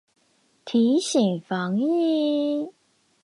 [0.65, 2.73] 提醒防疫